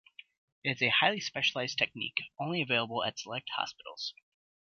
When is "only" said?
2.39-2.59